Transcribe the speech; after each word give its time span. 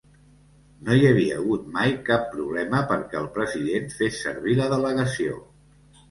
No 0.85 0.93
hi 0.99 1.03
havia 1.07 1.33
hagut 1.41 1.65
mai 1.75 1.91
cap 2.07 2.23
problema 2.31 2.79
perquè 2.91 3.19
el 3.19 3.27
president 3.35 3.93
fes 3.99 4.17
servir 4.23 4.55
la 4.61 4.71
delegació. 4.73 5.37